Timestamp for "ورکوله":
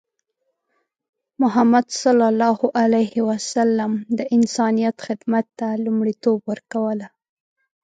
6.51-7.07